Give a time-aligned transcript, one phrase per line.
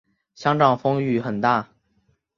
[0.33, 1.69] 香港风雨很大